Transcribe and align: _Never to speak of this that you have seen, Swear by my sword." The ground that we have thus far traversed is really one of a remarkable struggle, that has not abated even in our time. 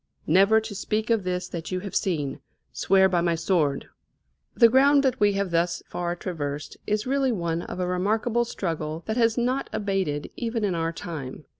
_Never 0.25 0.59
to 0.59 0.73
speak 0.73 1.11
of 1.11 1.23
this 1.23 1.47
that 1.49 1.69
you 1.71 1.81
have 1.81 1.95
seen, 1.95 2.39
Swear 2.73 3.07
by 3.07 3.21
my 3.21 3.35
sword." 3.35 3.87
The 4.55 4.67
ground 4.67 5.03
that 5.03 5.19
we 5.19 5.33
have 5.33 5.51
thus 5.51 5.83
far 5.85 6.15
traversed 6.15 6.75
is 6.87 7.05
really 7.05 7.31
one 7.31 7.61
of 7.61 7.79
a 7.79 7.85
remarkable 7.85 8.43
struggle, 8.43 9.03
that 9.05 9.17
has 9.17 9.37
not 9.37 9.69
abated 9.71 10.31
even 10.35 10.63
in 10.63 10.73
our 10.73 10.91
time. 10.91 11.45